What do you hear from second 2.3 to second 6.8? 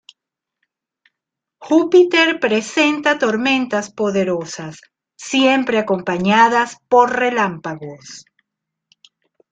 presenta tormentas poderosas, siempre acompañadas